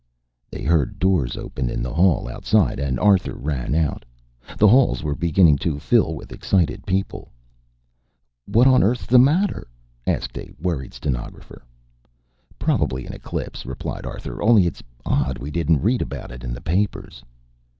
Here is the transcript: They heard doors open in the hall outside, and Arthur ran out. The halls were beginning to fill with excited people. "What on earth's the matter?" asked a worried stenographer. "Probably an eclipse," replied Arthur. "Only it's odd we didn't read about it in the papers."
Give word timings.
They 0.49 0.63
heard 0.63 0.97
doors 0.97 1.37
open 1.37 1.69
in 1.69 1.83
the 1.83 1.93
hall 1.93 2.27
outside, 2.27 2.79
and 2.79 2.99
Arthur 2.99 3.35
ran 3.35 3.75
out. 3.75 4.03
The 4.57 4.67
halls 4.67 5.03
were 5.03 5.13
beginning 5.13 5.59
to 5.59 5.77
fill 5.77 6.15
with 6.15 6.31
excited 6.31 6.87
people. 6.87 7.31
"What 8.47 8.65
on 8.65 8.81
earth's 8.81 9.05
the 9.05 9.19
matter?" 9.19 9.67
asked 10.07 10.39
a 10.39 10.49
worried 10.59 10.95
stenographer. 10.95 11.61
"Probably 12.57 13.05
an 13.05 13.13
eclipse," 13.13 13.63
replied 13.63 14.07
Arthur. 14.07 14.41
"Only 14.41 14.65
it's 14.65 14.81
odd 15.05 15.37
we 15.37 15.51
didn't 15.51 15.83
read 15.83 16.01
about 16.01 16.31
it 16.31 16.43
in 16.43 16.51
the 16.51 16.61
papers." 16.61 17.23